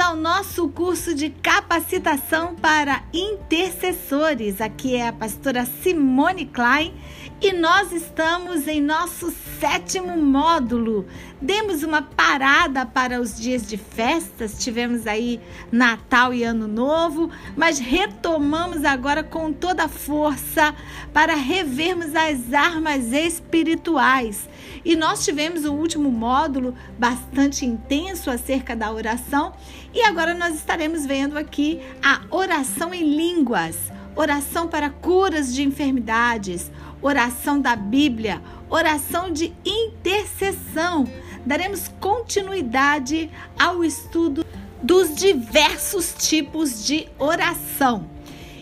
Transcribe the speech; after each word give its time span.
Ao 0.00 0.14
nosso 0.14 0.68
curso 0.68 1.14
de 1.14 1.28
capacitação 1.28 2.54
para 2.54 3.02
intercessores. 3.12 4.60
Aqui 4.60 4.94
é 4.94 5.08
a 5.08 5.12
pastora 5.12 5.66
Simone 5.66 6.46
Klein 6.46 6.94
e 7.40 7.52
nós 7.52 7.92
estamos 7.92 8.66
em 8.66 8.80
nosso 8.80 9.32
sétimo 9.60 10.16
módulo. 10.16 11.04
Demos 11.42 11.82
uma 11.82 12.00
parada 12.00 12.86
para 12.86 13.20
os 13.20 13.38
dias 13.38 13.66
de 13.66 13.76
festas, 13.76 14.62
tivemos 14.62 15.06
aí 15.06 15.40
Natal 15.70 16.32
e 16.32 16.42
Ano 16.42 16.66
Novo, 16.66 17.30
mas 17.56 17.78
retomamos 17.78 18.84
agora 18.84 19.22
com 19.22 19.52
toda 19.52 19.84
a 19.84 19.88
força 19.88 20.74
para 21.12 21.34
revermos 21.34 22.14
as 22.14 22.52
armas 22.54 23.12
espirituais. 23.12 24.48
E 24.84 24.96
nós 24.96 25.24
tivemos 25.24 25.64
o 25.64 25.72
último 25.72 26.10
módulo 26.10 26.74
bastante 26.98 27.64
intenso 27.64 28.30
acerca 28.30 28.74
da 28.74 28.92
oração, 28.92 29.52
e 29.92 30.02
agora 30.02 30.34
nós 30.34 30.54
estaremos 30.54 31.06
vendo 31.06 31.38
aqui 31.38 31.80
a 32.02 32.22
oração 32.30 32.92
em 32.94 33.16
línguas 33.16 33.90
oração 34.18 34.66
para 34.66 34.90
curas 34.90 35.54
de 35.54 35.62
enfermidades, 35.62 36.72
oração 37.00 37.60
da 37.60 37.76
Bíblia, 37.76 38.42
oração 38.68 39.32
de 39.32 39.54
intercessão. 39.64 41.06
Daremos 41.46 41.86
continuidade 42.00 43.30
ao 43.56 43.84
estudo 43.84 44.44
dos 44.82 45.14
diversos 45.14 46.14
tipos 46.18 46.84
de 46.84 47.06
oração. 47.16 48.17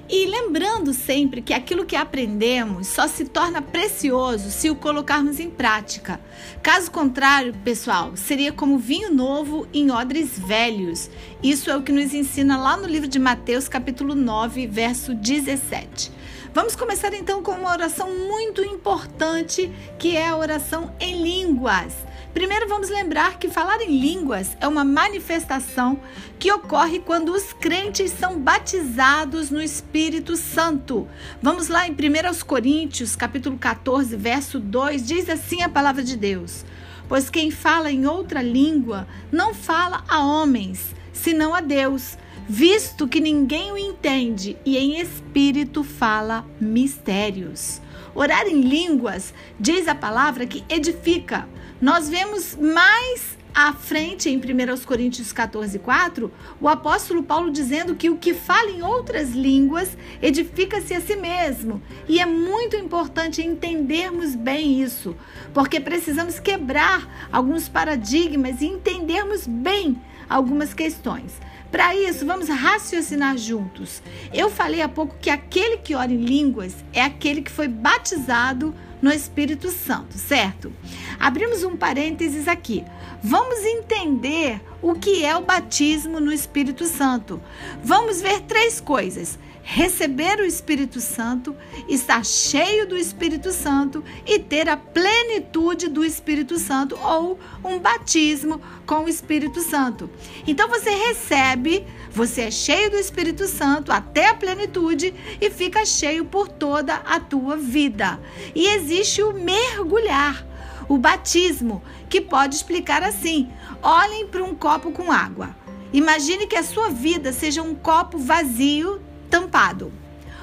E 0.08 0.24
lembrando 0.26 0.94
sempre 0.94 1.42
que 1.42 1.52
aquilo 1.52 1.84
que 1.84 1.96
aprendemos 1.96 2.86
só 2.86 3.08
se 3.08 3.24
torna 3.24 3.60
precioso 3.60 4.52
se 4.52 4.70
o 4.70 4.76
colocarmos 4.76 5.40
em 5.40 5.50
prática. 5.50 6.20
Caso 6.62 6.92
contrário, 6.92 7.52
pessoal, 7.64 8.12
seria 8.16 8.52
como 8.52 8.78
vinho 8.78 9.12
novo 9.12 9.66
em 9.74 9.90
odres 9.90 10.38
velhos. 10.38 11.10
Isso 11.42 11.70
é 11.70 11.76
o 11.76 11.82
que 11.82 11.90
nos 11.90 12.14
ensina 12.14 12.56
lá 12.56 12.76
no 12.76 12.86
livro 12.86 13.08
de 13.08 13.18
Mateus, 13.18 13.66
capítulo 13.68 14.14
9, 14.14 14.68
verso 14.68 15.12
17. 15.12 16.12
Vamos 16.54 16.76
começar 16.76 17.12
então 17.12 17.42
com 17.42 17.50
uma 17.50 17.72
oração 17.72 18.08
muito 18.28 18.62
importante, 18.64 19.72
que 19.98 20.16
é 20.16 20.28
a 20.28 20.36
oração 20.36 20.94
em 21.00 21.20
línguas. 21.20 22.05
Primeiro 22.36 22.68
vamos 22.68 22.90
lembrar 22.90 23.38
que 23.38 23.48
falar 23.48 23.80
em 23.80 23.98
línguas 23.98 24.58
é 24.60 24.68
uma 24.68 24.84
manifestação 24.84 25.98
que 26.38 26.52
ocorre 26.52 26.98
quando 26.98 27.32
os 27.32 27.54
crentes 27.54 28.10
são 28.10 28.38
batizados 28.38 29.50
no 29.50 29.62
Espírito 29.62 30.36
Santo. 30.36 31.08
Vamos 31.40 31.68
lá 31.68 31.88
em 31.88 31.92
1 31.92 32.44
Coríntios, 32.44 33.16
capítulo 33.16 33.56
14, 33.56 34.14
verso 34.16 34.60
2, 34.60 35.06
diz 35.06 35.30
assim 35.30 35.62
a 35.62 35.68
palavra 35.70 36.04
de 36.04 36.14
Deus: 36.14 36.62
Pois 37.08 37.30
quem 37.30 37.50
fala 37.50 37.90
em 37.90 38.06
outra 38.06 38.42
língua 38.42 39.08
não 39.32 39.54
fala 39.54 40.04
a 40.06 40.22
homens, 40.22 40.94
senão 41.14 41.54
a 41.54 41.62
Deus 41.62 42.18
visto 42.46 43.08
que 43.08 43.18
ninguém 43.18 43.72
o 43.72 43.78
entende 43.78 44.58
e 44.62 44.76
em 44.76 45.00
espírito 45.00 45.82
fala 45.82 46.44
mistérios. 46.60 47.80
Orar 48.14 48.46
em 48.46 48.60
línguas, 48.60 49.34
diz 49.58 49.88
a 49.88 49.94
palavra, 49.94 50.46
que 50.46 50.64
edifica. 50.68 51.48
Nós 51.80 52.08
vemos 52.08 52.56
mais 52.56 53.36
à 53.54 53.70
frente, 53.72 54.30
em 54.30 54.38
1 54.38 54.84
Coríntios 54.84 55.30
14, 55.30 55.78
4, 55.78 56.32
o 56.58 56.68
apóstolo 56.68 57.22
Paulo 57.22 57.50
dizendo 57.50 57.94
que 57.94 58.08
o 58.08 58.16
que 58.16 58.32
fala 58.32 58.70
em 58.70 58.82
outras 58.82 59.32
línguas 59.32 59.96
edifica-se 60.22 60.94
a 60.94 61.00
si 61.02 61.16
mesmo. 61.16 61.82
E 62.08 62.18
é 62.18 62.24
muito 62.24 62.76
importante 62.76 63.42
entendermos 63.42 64.34
bem 64.34 64.80
isso, 64.80 65.14
porque 65.52 65.78
precisamos 65.78 66.38
quebrar 66.38 67.28
alguns 67.30 67.68
paradigmas 67.68 68.62
e 68.62 68.66
entendermos 68.66 69.46
bem 69.46 70.00
algumas 70.28 70.72
questões. 70.72 71.40
Para 71.70 71.94
isso, 71.94 72.24
vamos 72.24 72.48
raciocinar 72.48 73.36
juntos. 73.36 74.02
Eu 74.32 74.48
falei 74.48 74.80
há 74.80 74.88
pouco 74.88 75.16
que 75.20 75.28
aquele 75.28 75.76
que 75.76 75.94
ora 75.94 76.12
em 76.12 76.24
línguas 76.24 76.74
é 76.92 77.02
aquele 77.02 77.42
que 77.42 77.50
foi 77.50 77.68
batizado 77.68 78.74
no 79.00 79.12
Espírito 79.12 79.70
Santo, 79.70 80.18
certo? 80.18 80.72
Abrimos 81.18 81.62
um 81.62 81.76
parênteses 81.76 82.48
aqui. 82.48 82.84
Vamos 83.22 83.58
entender 83.64 84.60
o 84.82 84.94
que 84.94 85.24
é 85.24 85.36
o 85.36 85.42
batismo 85.42 86.20
no 86.20 86.32
Espírito 86.32 86.84
Santo. 86.86 87.40
Vamos 87.82 88.20
ver 88.20 88.40
três 88.42 88.80
coisas: 88.80 89.38
receber 89.68 90.38
o 90.38 90.44
Espírito 90.44 91.00
Santo, 91.00 91.54
estar 91.88 92.24
cheio 92.24 92.86
do 92.86 92.96
Espírito 92.96 93.50
Santo 93.50 94.02
e 94.24 94.38
ter 94.38 94.68
a 94.68 94.76
plenitude 94.76 95.88
do 95.88 96.04
Espírito 96.04 96.56
Santo 96.56 96.96
ou 97.02 97.36
um 97.64 97.80
batismo 97.80 98.60
com 98.86 99.04
o 99.04 99.08
Espírito 99.08 99.60
Santo. 99.60 100.08
Então 100.46 100.68
você 100.68 100.90
recebe, 100.90 101.84
você 102.12 102.42
é 102.42 102.50
cheio 102.52 102.92
do 102.92 102.96
Espírito 102.96 103.48
Santo 103.48 103.90
até 103.90 104.28
a 104.28 104.34
plenitude 104.34 105.12
e 105.40 105.50
fica 105.50 105.84
cheio 105.84 106.24
por 106.24 106.46
toda 106.46 106.94
a 106.94 107.18
tua 107.18 107.56
vida. 107.56 108.20
E 108.54 108.68
existe 108.68 109.20
o 109.20 109.32
mergulhar, 109.32 110.46
o 110.88 110.96
batismo, 110.96 111.82
que 112.08 112.20
pode 112.20 112.54
explicar 112.54 113.02
assim: 113.02 113.50
olhem 113.82 114.28
para 114.28 114.44
um 114.44 114.54
copo 114.54 114.92
com 114.92 115.10
água. 115.10 115.56
Imagine 115.92 116.46
que 116.46 116.56
a 116.56 116.62
sua 116.62 116.88
vida 116.88 117.32
seja 117.32 117.62
um 117.62 117.74
copo 117.74 118.16
vazio 118.16 119.00
tampado, 119.30 119.92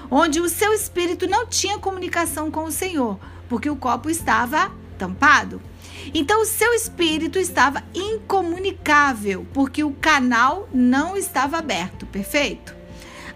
onde 0.09 0.39
o 0.39 0.49
seu 0.49 0.73
espírito 0.73 1.27
não 1.27 1.47
tinha 1.47 1.79
comunicação 1.79 2.51
com 2.51 2.65
o 2.65 2.71
Senhor, 2.71 3.19
porque 3.49 3.69
o 3.69 3.75
copo 3.75 4.09
estava 4.09 4.71
tampado. 4.97 5.61
Então 6.13 6.41
o 6.41 6.45
seu 6.45 6.73
espírito 6.73 7.39
estava 7.39 7.83
incomunicável, 7.93 9.45
porque 9.53 9.83
o 9.83 9.91
canal 9.91 10.67
não 10.73 11.15
estava 11.15 11.57
aberto, 11.57 12.05
perfeito? 12.05 12.75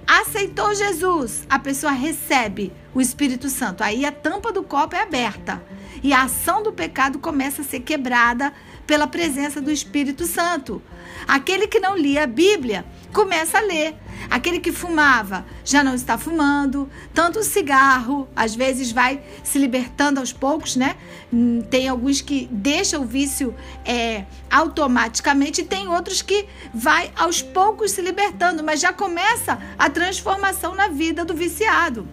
Aceitou 0.07 0.73
Jesus, 0.73 1.45
a 1.49 1.59
pessoa 1.59 1.91
recebe 1.91 2.71
o 2.95 3.01
Espírito 3.01 3.49
Santo. 3.49 3.83
Aí 3.83 4.05
a 4.05 4.11
tampa 4.11 4.53
do 4.53 4.63
copo 4.63 4.95
é 4.95 5.01
aberta 5.01 5.61
e 6.01 6.13
a 6.13 6.23
ação 6.23 6.63
do 6.63 6.71
pecado 6.71 7.19
começa 7.19 7.61
a 7.61 7.65
ser 7.65 7.81
quebrada 7.81 8.53
pela 8.85 9.05
presença 9.05 9.59
do 9.59 9.69
Espírito 9.69 10.25
Santo. 10.25 10.81
Aquele 11.27 11.67
que 11.67 11.81
não 11.81 11.97
lia 11.97 12.23
a 12.23 12.27
Bíblia 12.27 12.85
começa 13.17 13.57
a 13.57 13.61
ler. 13.61 13.95
Aquele 14.29 14.59
que 14.59 14.71
fumava 14.71 15.43
já 15.65 15.83
não 15.83 15.95
está 15.95 16.19
fumando. 16.19 16.87
Tanto 17.15 17.39
o 17.39 17.43
cigarro, 17.43 18.27
às 18.35 18.53
vezes 18.53 18.91
vai 18.91 19.19
se 19.43 19.57
libertando 19.57 20.19
aos 20.19 20.31
poucos, 20.31 20.75
né? 20.75 20.95
Hum, 21.33 21.63
tem 21.67 21.89
alguns 21.89 22.21
que 22.21 22.47
deixam 22.51 23.01
o 23.01 23.05
vício 23.05 23.55
é, 23.83 24.25
automaticamente, 24.51 25.61
e 25.61 25.63
tem 25.63 25.87
outros 25.87 26.21
que 26.21 26.45
vai 26.71 27.11
aos 27.15 27.41
poucos 27.41 27.91
se 27.91 28.01
libertando, 28.03 28.63
mas 28.63 28.79
já 28.79 28.93
começa 28.93 29.57
a 29.79 29.89
transformação 29.89 30.75
na 30.75 30.87
vida 30.87 31.25
do 31.25 31.33
viciado. 31.33 32.07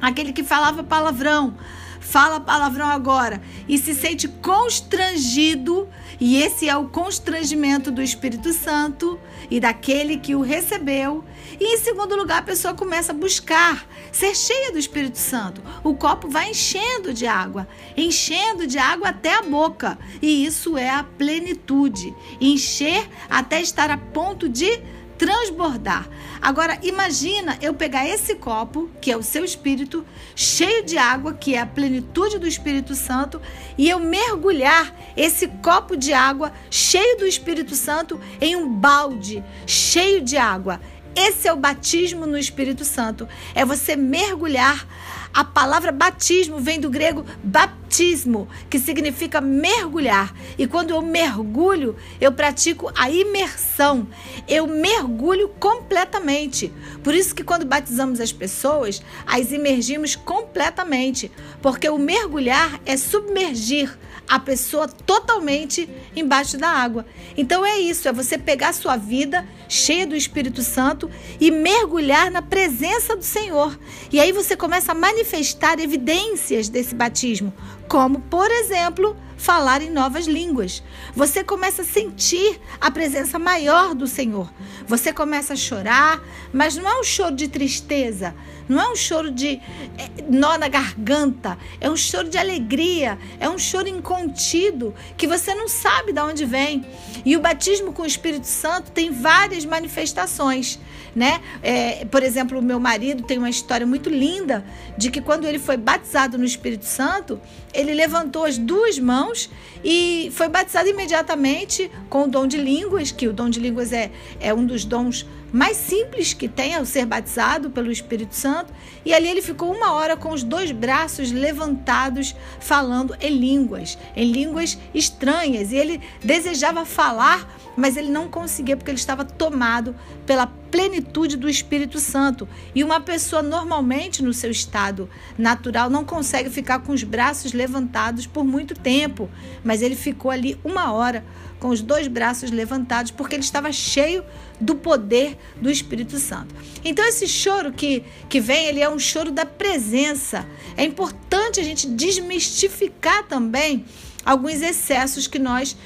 Aquele 0.00 0.32
que 0.32 0.42
falava 0.42 0.82
palavrão, 0.82 1.54
fala 2.00 2.40
palavrão 2.40 2.88
agora 2.88 3.42
e 3.68 3.76
se 3.76 3.94
sente 3.94 4.26
constrangido, 4.26 5.86
e 6.20 6.42
esse 6.42 6.68
é 6.68 6.76
o 6.76 6.86
constrangimento 6.86 7.90
do 7.90 8.02
Espírito 8.02 8.52
Santo 8.52 9.18
e 9.50 9.58
daquele 9.58 10.18
que 10.18 10.34
o 10.34 10.42
recebeu. 10.42 11.24
E 11.58 11.74
em 11.74 11.78
segundo 11.78 12.14
lugar, 12.14 12.40
a 12.40 12.42
pessoa 12.42 12.74
começa 12.74 13.12
a 13.12 13.14
buscar 13.14 13.86
ser 14.12 14.36
cheia 14.36 14.70
do 14.70 14.78
Espírito 14.78 15.16
Santo. 15.16 15.62
O 15.82 15.94
copo 15.94 16.28
vai 16.28 16.50
enchendo 16.50 17.14
de 17.14 17.26
água, 17.26 17.66
enchendo 17.96 18.66
de 18.66 18.78
água 18.78 19.08
até 19.08 19.34
a 19.34 19.42
boca. 19.42 19.98
E 20.20 20.44
isso 20.44 20.76
é 20.76 20.90
a 20.90 21.02
plenitude. 21.02 22.14
Encher 22.38 23.08
até 23.28 23.62
estar 23.62 23.90
a 23.90 23.96
ponto 23.96 24.46
de 24.46 24.82
transbordar. 25.20 26.08
Agora, 26.40 26.78
imagina 26.82 27.58
eu 27.60 27.74
pegar 27.74 28.08
esse 28.08 28.36
copo, 28.36 28.88
que 29.02 29.12
é 29.12 29.16
o 29.18 29.22
seu 29.22 29.44
espírito, 29.44 30.02
cheio 30.34 30.82
de 30.82 30.96
água, 30.96 31.34
que 31.34 31.54
é 31.54 31.60
a 31.60 31.66
plenitude 31.66 32.38
do 32.38 32.48
Espírito 32.48 32.94
Santo, 32.94 33.38
e 33.76 33.86
eu 33.86 33.98
mergulhar 34.00 34.96
esse 35.14 35.46
copo 35.46 35.94
de 35.94 36.14
água 36.14 36.54
cheio 36.70 37.18
do 37.18 37.26
Espírito 37.26 37.74
Santo 37.74 38.18
em 38.40 38.56
um 38.56 38.66
balde 38.66 39.44
cheio 39.66 40.22
de 40.22 40.38
água. 40.38 40.80
Esse 41.14 41.46
é 41.46 41.52
o 41.52 41.56
batismo 41.56 42.24
no 42.24 42.38
Espírito 42.38 42.82
Santo. 42.82 43.28
É 43.54 43.62
você 43.62 43.96
mergulhar 43.96 44.86
a 45.32 45.44
palavra 45.44 45.92
batismo 45.92 46.58
vem 46.58 46.80
do 46.80 46.90
grego 46.90 47.24
baptismo, 47.42 48.48
que 48.68 48.78
significa 48.78 49.40
mergulhar. 49.40 50.34
E 50.58 50.66
quando 50.66 50.90
eu 50.90 51.00
mergulho, 51.02 51.96
eu 52.20 52.32
pratico 52.32 52.90
a 52.96 53.10
imersão. 53.10 54.08
Eu 54.48 54.66
mergulho 54.66 55.48
completamente. 55.48 56.72
Por 57.02 57.14
isso 57.14 57.34
que 57.34 57.44
quando 57.44 57.64
batizamos 57.64 58.20
as 58.20 58.32
pessoas, 58.32 59.00
as 59.26 59.52
imergimos 59.52 60.16
completamente, 60.16 61.30
porque 61.62 61.88
o 61.88 61.98
mergulhar 61.98 62.80
é 62.84 62.96
submergir 62.96 63.96
a 64.30 64.38
pessoa 64.38 64.86
totalmente 64.86 65.90
embaixo 66.14 66.56
da 66.56 66.68
água. 66.68 67.04
Então 67.36 67.66
é 67.66 67.80
isso, 67.80 68.08
é 68.08 68.12
você 68.12 68.38
pegar 68.38 68.72
sua 68.72 68.96
vida 68.96 69.44
cheia 69.68 70.06
do 70.06 70.14
Espírito 70.14 70.62
Santo 70.62 71.10
e 71.40 71.50
mergulhar 71.50 72.30
na 72.30 72.40
presença 72.40 73.16
do 73.16 73.24
Senhor. 73.24 73.76
E 74.12 74.20
aí 74.20 74.30
você 74.30 74.56
começa 74.56 74.92
a 74.92 74.94
manifestar 74.94 75.80
evidências 75.80 76.68
desse 76.68 76.94
batismo, 76.94 77.52
como, 77.88 78.20
por 78.20 78.48
exemplo, 78.52 79.16
falar 79.36 79.82
em 79.82 79.90
novas 79.90 80.26
línguas. 80.26 80.80
Você 81.12 81.42
começa 81.42 81.82
a 81.82 81.84
sentir 81.84 82.60
a 82.80 82.88
presença 82.88 83.36
maior 83.36 83.96
do 83.96 84.06
Senhor. 84.06 84.48
Você 84.90 85.12
começa 85.12 85.52
a 85.52 85.56
chorar, 85.56 86.20
mas 86.52 86.74
não 86.74 86.88
é 86.88 86.98
um 86.98 87.04
choro 87.04 87.36
de 87.36 87.46
tristeza, 87.46 88.34
não 88.68 88.80
é 88.80 88.90
um 88.90 88.96
choro 88.96 89.30
de 89.30 89.50
é, 89.96 90.10
nó 90.28 90.58
na 90.58 90.66
garganta, 90.66 91.56
é 91.80 91.88
um 91.88 91.96
choro 91.96 92.28
de 92.28 92.36
alegria, 92.36 93.16
é 93.38 93.48
um 93.48 93.56
choro 93.56 93.86
incontido 93.86 94.92
que 95.16 95.28
você 95.28 95.54
não 95.54 95.68
sabe 95.68 96.12
de 96.12 96.20
onde 96.20 96.44
vem. 96.44 96.84
E 97.24 97.36
o 97.36 97.40
batismo 97.40 97.92
com 97.92 98.02
o 98.02 98.06
Espírito 98.06 98.48
Santo 98.48 98.90
tem 98.90 99.12
várias 99.12 99.64
manifestações 99.64 100.80
né? 101.14 101.40
É, 101.62 102.04
por 102.04 102.22
exemplo, 102.22 102.58
o 102.58 102.62
meu 102.62 102.78
marido 102.78 103.22
tem 103.22 103.38
uma 103.38 103.50
história 103.50 103.86
muito 103.86 104.08
linda 104.08 104.64
de 104.96 105.10
que 105.10 105.20
quando 105.20 105.46
ele 105.46 105.58
foi 105.58 105.76
batizado 105.76 106.38
no 106.38 106.44
Espírito 106.44 106.84
Santo, 106.84 107.40
ele 107.72 107.94
levantou 107.94 108.44
as 108.44 108.58
duas 108.58 108.98
mãos 108.98 109.50
e 109.84 110.30
foi 110.32 110.48
batizado 110.48 110.88
imediatamente 110.88 111.90
com 112.08 112.24
o 112.24 112.28
dom 112.28 112.46
de 112.46 112.56
línguas, 112.56 113.10
que 113.10 113.28
o 113.28 113.32
dom 113.32 113.48
de 113.48 113.60
línguas 113.60 113.92
é, 113.92 114.10
é 114.40 114.52
um 114.52 114.64
dos 114.64 114.79
dons 114.84 115.26
mais 115.52 115.76
simples 115.76 116.32
que 116.32 116.48
tem 116.48 116.74
ao 116.74 116.84
ser 116.84 117.06
batizado 117.06 117.70
pelo 117.70 117.90
Espírito 117.90 118.34
Santo. 118.34 118.72
E 119.04 119.12
ali 119.12 119.28
ele 119.28 119.42
ficou 119.42 119.74
uma 119.74 119.92
hora 119.92 120.16
com 120.16 120.30
os 120.32 120.42
dois 120.42 120.70
braços 120.70 121.32
levantados, 121.32 122.36
falando 122.60 123.16
em 123.20 123.36
línguas, 123.36 123.98
em 124.14 124.30
línguas 124.30 124.78
estranhas. 124.94 125.72
E 125.72 125.76
ele 125.76 126.00
desejava 126.22 126.84
falar 126.84 127.48
mas 127.76 127.96
ele 127.96 128.10
não 128.10 128.28
conseguia 128.28 128.76
porque 128.76 128.90
ele 128.90 128.98
estava 128.98 129.24
tomado 129.24 129.94
pela 130.26 130.46
plenitude 130.46 131.36
do 131.36 131.48
Espírito 131.48 131.98
Santo. 131.98 132.48
E 132.74 132.84
uma 132.84 133.00
pessoa 133.00 133.42
normalmente 133.42 134.22
no 134.22 134.34
seu 134.34 134.50
estado 134.50 135.08
natural 135.38 135.88
não 135.88 136.04
consegue 136.04 136.50
ficar 136.50 136.80
com 136.80 136.92
os 136.92 137.02
braços 137.02 137.52
levantados 137.52 138.26
por 138.26 138.44
muito 138.44 138.74
tempo, 138.74 139.28
mas 139.64 139.82
ele 139.82 139.96
ficou 139.96 140.30
ali 140.30 140.58
uma 140.62 140.92
hora 140.92 141.24
com 141.60 141.68
os 141.68 141.82
dois 141.82 142.08
braços 142.08 142.50
levantados 142.50 143.10
porque 143.10 143.36
ele 143.36 143.42
estava 143.42 143.70
cheio 143.70 144.24
do 144.60 144.74
poder 144.74 145.38
do 145.60 145.70
Espírito 145.70 146.18
Santo. 146.18 146.54
Então 146.84 147.04
esse 147.04 147.28
choro 147.28 147.70
que 147.72 148.02
que 148.28 148.40
vem, 148.40 148.66
ele 148.66 148.80
é 148.80 148.88
um 148.88 148.98
choro 148.98 149.30
da 149.30 149.44
presença. 149.44 150.46
É 150.76 150.84
importante 150.84 151.60
a 151.60 151.62
gente 151.62 151.86
desmistificar 151.86 153.24
também 153.26 153.84
alguns 154.24 154.62
excessos 154.62 155.26
que 155.26 155.38
nós 155.38 155.76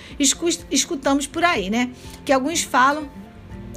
escutamos 0.71 1.27
por 1.27 1.45
aí, 1.45 1.69
né? 1.69 1.91
Que 2.25 2.33
alguns 2.33 2.63
falam 2.63 3.11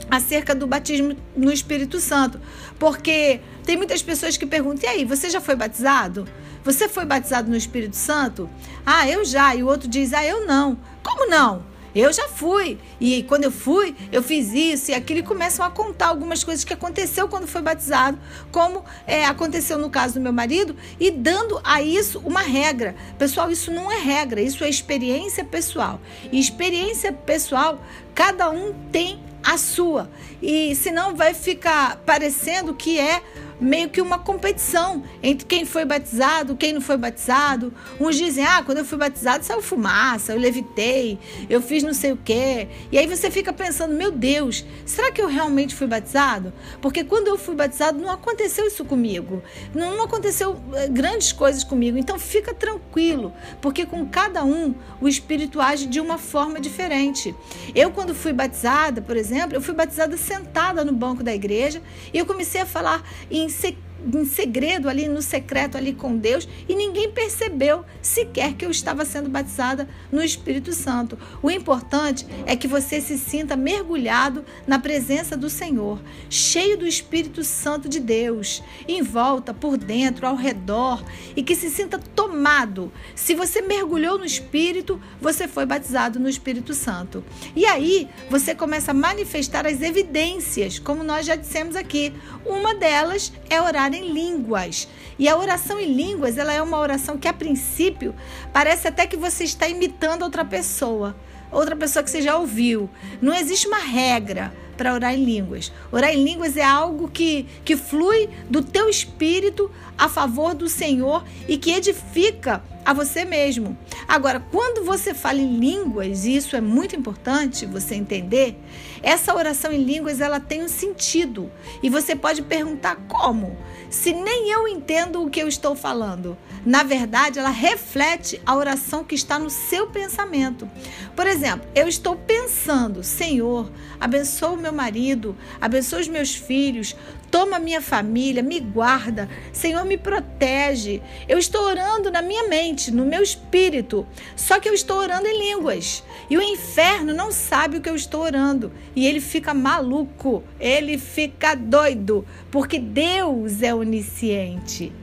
acerca 0.10 0.56
do 0.56 0.68
batismo 0.68 1.16
no 1.36 1.52
Espírito 1.52 2.00
Santo, 2.00 2.40
porque 2.80 3.42
tem 3.66 3.76
muitas 3.76 4.02
pessoas 4.02 4.38
que 4.38 4.46
perguntam: 4.46 4.90
e 4.90 4.94
aí, 4.94 5.06
você 5.06 5.30
já 5.30 5.42
foi 5.42 5.56
batizado? 5.56 6.28
Você 6.64 6.88
foi 6.90 7.06
batizado 7.06 7.50
no 7.50 7.56
Espírito 7.56 7.96
Santo? 7.96 8.50
Ah, 8.86 9.08
eu 9.08 9.24
já. 9.24 9.56
E 9.56 9.64
o 9.64 9.68
outro 9.68 9.88
diz: 9.88 10.14
ah, 10.14 10.26
eu 10.26 10.46
não. 10.46 10.78
Como 11.04 11.30
não? 11.30 11.64
Eu 11.98 12.14
já 12.14 12.28
fui. 12.28 12.78
E 13.00 13.24
quando 13.24 13.46
eu 13.46 13.52
fui, 13.52 13.96
eu 14.12 14.22
fiz 14.22 14.54
isso 14.54 14.92
e 14.92 14.94
aquilo. 14.94 15.20
E 15.20 15.24
começam 15.24 15.66
a 15.66 15.72
contar 15.72 16.08
algumas 16.08 16.44
coisas 16.44 16.64
que 16.64 16.74
aconteceu 16.74 17.28
quando 17.28 17.48
foi 17.48 17.62
batizado, 17.62 18.20
como 18.52 18.86
é, 19.08 19.26
aconteceu 19.26 19.78
no 19.80 19.90
caso 19.90 20.14
do 20.16 20.22
meu 20.22 20.32
marido, 20.32 20.76
e 21.00 21.10
dando 21.10 21.60
a 21.64 21.82
isso 21.82 22.20
uma 22.20 22.42
regra. 22.42 22.96
Pessoal, 23.18 23.50
isso 23.50 23.72
não 23.72 23.92
é 23.92 23.98
regra, 23.98 24.40
isso 24.40 24.64
é 24.64 24.70
experiência 24.70 25.44
pessoal. 25.44 26.00
E 26.32 26.40
experiência 26.40 27.12
pessoal, 27.12 27.82
cada 28.14 28.50
um 28.52 28.74
tem 28.92 29.20
a 29.44 29.58
sua. 29.58 30.10
E 30.42 30.76
senão 30.76 31.16
vai 31.16 31.34
ficar 31.34 31.98
parecendo 32.06 32.74
que 32.76 33.00
é 33.00 33.24
meio 33.60 33.90
que 33.90 34.02
uma 34.02 34.20
competição 34.20 35.04
entre 35.22 35.46
quem 35.46 35.66
foi 35.66 35.86
batizado, 35.86 36.56
quem 36.56 36.74
não 36.74 36.82
foi 36.82 36.98
batizado. 36.98 37.74
Uns 38.00 38.16
dizem: 38.16 38.46
"Ah, 38.46 38.64
quando 38.64 38.80
eu 38.80 38.86
fui 38.86 38.98
batizado 38.98 39.44
saiu 39.44 39.62
fumaça, 39.62 40.34
eu 40.34 40.40
levitei, 40.40 41.18
eu 41.50 41.62
fiz 41.62 41.84
não 41.84 41.94
sei 41.94 42.12
o 42.12 42.18
quê". 42.18 42.68
E 42.92 42.98
aí 42.98 43.08
você 43.08 43.32
fica 43.32 43.52
pensando: 43.52 43.96
"Meu 43.96 44.12
Deus, 44.12 44.66
será 44.86 45.12
que 45.12 45.22
eu 45.22 45.28
realmente 45.28 45.76
fui 45.76 45.88
batizado?" 45.88 46.54
Porque 46.82 47.04
quando 47.04 47.28
eu 47.28 47.38
fui 47.38 47.56
batizado 47.56 48.00
não 48.00 48.12
aconteceu 48.12 48.68
isso 48.68 48.86
comigo. 48.86 49.42
Não 49.74 50.02
aconteceu 50.04 50.60
eh, 50.74 50.88
grandes 50.88 51.32
coisas 51.32 51.64
comigo. 51.64 51.98
Então 51.98 52.20
fica 52.20 52.54
tranquilo, 52.54 53.34
porque 53.62 53.86
com 53.86 54.06
cada 54.08 54.44
um 54.44 54.74
o 55.02 55.08
espírito 55.08 55.60
age 55.62 55.88
de 55.88 56.00
uma 56.00 56.18
forma 56.18 56.60
diferente. 56.60 57.36
Eu 57.74 57.92
quando 57.92 58.14
fui 58.14 58.34
batizada, 58.34 59.02
por 59.02 59.18
exemplo, 59.18 59.56
eu 59.56 59.62
fui 59.62 59.74
batizada 59.74 60.18
sentada 60.18 60.84
no 60.84 60.92
banco 60.94 61.24
da 61.24 61.34
igreja 61.34 61.82
e 62.14 62.18
eu 62.18 62.26
comecei 62.26 62.62
a 62.62 62.66
falar 62.66 63.04
em 63.30 63.47
em, 63.48 63.87
em 64.14 64.26
segredo 64.26 64.88
ali, 64.88 65.08
no 65.08 65.22
secreto 65.22 65.78
ali 65.78 65.94
com 65.94 66.16
Deus, 66.16 66.48
e 66.68 66.76
ninguém 66.76 67.12
percebeu 67.12 67.84
sequer 68.02 68.54
que 68.54 68.66
eu 68.66 68.72
estava 68.72 69.04
sendo 69.06 69.30
batizada 69.30 69.88
no 70.12 70.24
Espírito 70.24 70.74
Santo. 70.74 71.18
O 71.42 71.50
importante 71.50 72.26
é 72.46 72.56
que 72.56 72.68
você 72.68 73.02
se 73.02 73.18
sinta 73.18 73.56
mergulhado 73.56 74.46
na 74.66 74.80
presença 74.80 75.36
do 75.36 75.50
Senhor, 75.50 76.00
cheio 76.30 76.78
do 76.78 76.88
Espírito 76.88 77.44
Santo 77.44 77.90
de 77.90 78.00
Deus, 78.00 78.64
em 78.88 79.02
volta, 79.02 79.54
por 79.54 79.78
dentro, 79.78 80.28
ao 80.28 80.36
redor, 80.36 81.04
e 81.36 81.44
que 81.44 81.56
se 81.56 81.70
sinta 81.70 81.98
tomado. 81.98 82.92
Se 83.16 83.34
você 83.34 83.62
mergulhou 83.62 84.18
no 84.18 84.26
Espírito, 84.26 85.02
você 85.20 85.48
foi 85.48 85.66
batizado 85.66 86.20
no 86.20 86.30
Espírito 86.30 86.74
Santo. 86.74 87.24
E 87.56 87.66
aí 87.66 88.08
você 88.30 88.54
começa 88.54 88.92
a 88.92 88.94
manifestar 88.94 89.66
as 89.66 89.82
evidências, 89.82 90.80
como 90.80 91.04
nós 91.04 91.26
já 91.26 91.36
dissemos 91.36 91.76
aqui. 91.76 92.14
Uma 92.46 92.76
delas 92.76 93.34
é 93.50 93.62
orar 93.62 93.94
em 93.98 94.12
línguas. 94.12 94.88
E 95.18 95.28
a 95.28 95.38
oração 95.38 95.80
em 95.80 95.94
línguas, 95.94 96.38
ela 96.38 96.54
é 96.54 96.62
uma 96.62 96.78
oração 96.78 97.18
que 97.18 97.28
a 97.28 97.34
princípio 97.34 98.16
parece 98.54 98.88
até 98.88 99.06
que 99.06 99.18
você 99.18 99.44
está 99.44 99.68
imitando 99.68 100.24
outra 100.24 100.46
pessoa, 100.46 101.16
outra 101.52 101.76
pessoa 101.76 102.04
que 102.04 102.10
você 102.10 102.22
já 102.22 102.38
ouviu. 102.38 102.90
Não 103.22 103.34
existe 103.34 103.68
uma 103.68 103.80
regra 103.80 104.54
para 104.78 104.94
orar 104.94 105.14
em 105.14 105.26
línguas. 105.26 105.72
Orar 105.92 106.12
em 106.12 106.24
línguas 106.24 106.56
é 106.56 106.64
algo 106.64 107.10
que, 107.10 107.48
que 107.66 107.76
flui 107.76 108.30
do 108.50 108.64
teu 108.64 108.88
espírito 108.88 109.70
a 109.98 110.08
favor 110.08 110.54
do 110.54 110.70
Senhor 110.70 111.24
e 111.48 111.58
que 111.58 111.72
edifica 111.72 112.64
a 112.88 112.94
você 112.94 113.26
mesmo. 113.26 113.78
Agora, 114.08 114.40
quando 114.50 114.86
você 114.86 115.14
fala 115.14 115.40
em 115.40 115.60
línguas, 115.60 116.24
e 116.24 116.38
isso 116.38 116.56
é 116.56 116.62
muito 116.62 116.96
importante 116.96 117.66
você 117.66 117.96
entender, 117.96 118.58
essa 119.04 119.36
oração 119.36 119.74
em 119.74 119.84
línguas 119.84 120.22
ela 120.22 120.40
tem 120.40 120.64
um 120.64 120.70
sentido. 120.70 121.52
E 121.84 121.90
você 121.90 122.16
pode 122.16 122.44
perguntar 122.44 122.96
como? 123.10 123.58
Se 123.90 124.14
nem 124.14 124.50
eu 124.52 124.70
entendo 124.70 125.22
o 125.22 125.30
que 125.30 125.42
eu 125.42 125.50
estou 125.50 125.76
falando. 125.76 126.38
Na 126.66 126.84
verdade, 126.84 127.40
ela 127.40 127.50
reflete 127.50 128.42
a 128.46 128.56
oração 128.56 129.04
que 129.04 129.16
está 129.16 129.38
no 129.38 129.50
seu 129.50 129.88
pensamento. 129.88 130.70
Por 131.14 131.28
exemplo, 131.28 131.68
eu 131.76 131.90
estou 131.90 132.16
pensando, 132.16 133.04
Senhor, 133.04 133.70
abençoa 134.00 134.52
o 134.52 134.58
meu 134.58 134.72
marido, 134.72 135.36
abençoa 135.60 136.00
os 136.00 136.08
meus 136.08 136.36
filhos, 136.36 136.96
toma 137.30 137.60
minha 137.60 137.82
família, 137.82 138.42
me 138.42 138.60
guarda, 138.60 139.30
Senhor, 139.52 139.86
me 139.86 139.98
protege. 139.98 141.02
Eu 141.28 141.38
estou 141.38 141.64
orando 141.64 142.10
na 142.12 142.22
minha 142.22 142.48
mente, 142.48 142.92
no 142.92 143.06
meu 143.06 143.22
espírito, 143.22 144.06
só 144.36 144.60
que 144.60 144.70
eu 144.70 144.74
estou 144.74 144.98
orando 144.98 145.28
em 145.28 145.38
línguas. 145.38 146.04
E 146.30 146.38
o 146.38 146.42
inferno 146.42 147.14
não 147.14 147.32
sabe 147.32 147.78
o 147.78 147.82
que 147.82 147.90
eu 147.90 147.96
estou 147.96 148.22
orando. 148.22 148.72
E 148.96 149.06
ele 149.06 149.20
fica 149.20 149.54
maluco, 149.54 150.44
ele 150.60 150.98
fica 150.98 151.56
doido, 151.56 152.26
porque 152.52 152.80
Deus 152.80 153.62
é 153.62 153.74
onisciente. 153.74 154.94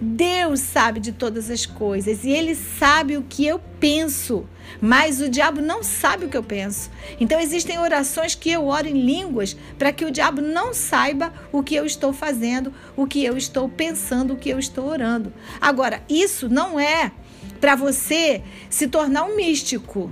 Deus 0.00 0.60
sabe 0.60 1.00
de 1.00 1.12
todas 1.12 1.50
as 1.50 1.66
coisas 1.66 2.24
e 2.24 2.30
ele 2.30 2.54
sabe 2.54 3.16
o 3.16 3.22
que 3.22 3.46
eu 3.46 3.60
penso, 3.78 4.46
mas 4.80 5.20
o 5.20 5.28
diabo 5.28 5.60
não 5.60 5.82
sabe 5.82 6.24
o 6.24 6.28
que 6.28 6.36
eu 6.36 6.42
penso. 6.42 6.90
Então 7.20 7.40
existem 7.40 7.78
orações 7.78 8.34
que 8.34 8.50
eu 8.50 8.66
oro 8.66 8.86
em 8.86 9.04
línguas 9.04 9.56
para 9.78 9.92
que 9.92 10.04
o 10.04 10.10
diabo 10.10 10.40
não 10.40 10.72
saiba 10.72 11.32
o 11.52 11.62
que 11.62 11.74
eu 11.74 11.84
estou 11.84 12.12
fazendo, 12.12 12.72
o 12.96 13.06
que 13.06 13.24
eu 13.24 13.36
estou 13.36 13.68
pensando, 13.68 14.34
o 14.34 14.36
que 14.36 14.50
eu 14.50 14.58
estou 14.58 14.86
orando. 14.86 15.32
Agora, 15.60 16.02
isso 16.08 16.48
não 16.48 16.78
é 16.78 17.12
para 17.60 17.76
você 17.76 18.42
se 18.68 18.88
tornar 18.88 19.24
um 19.24 19.36
místico. 19.36 20.10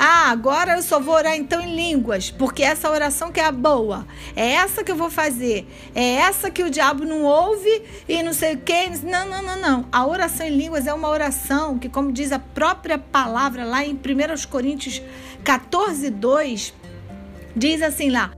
Ah, 0.00 0.30
agora 0.30 0.76
eu 0.76 0.82
só 0.82 1.00
vou 1.00 1.16
orar 1.16 1.34
então 1.34 1.60
em 1.60 1.74
línguas, 1.74 2.30
porque 2.30 2.62
essa 2.62 2.88
oração 2.88 3.32
que 3.32 3.40
é 3.40 3.44
a 3.44 3.50
boa, 3.50 4.06
é 4.36 4.52
essa 4.52 4.84
que 4.84 4.92
eu 4.92 4.96
vou 4.96 5.10
fazer, 5.10 5.66
é 5.92 6.14
essa 6.14 6.52
que 6.52 6.62
o 6.62 6.70
diabo 6.70 7.04
não 7.04 7.24
ouve 7.24 7.82
e 8.08 8.22
não 8.22 8.32
sei 8.32 8.54
o 8.54 8.58
que. 8.58 8.90
Não, 9.02 9.28
não, 9.28 9.42
não, 9.42 9.60
não. 9.60 9.88
A 9.90 10.06
oração 10.06 10.46
em 10.46 10.56
línguas 10.56 10.86
é 10.86 10.94
uma 10.94 11.08
oração 11.08 11.80
que, 11.80 11.88
como 11.88 12.12
diz 12.12 12.30
a 12.30 12.38
própria 12.38 12.96
palavra 12.96 13.64
lá 13.64 13.84
em 13.84 13.94
1 13.94 14.48
Coríntios 14.48 15.02
14, 15.42 16.10
2, 16.10 16.74
diz 17.56 17.82
assim 17.82 18.08
lá: 18.08 18.30